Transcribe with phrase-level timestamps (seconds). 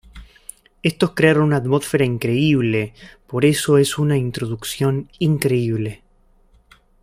[0.81, 2.95] Estos crearon una atmósfera increíble,
[3.27, 6.01] por eso es una introducción increíble.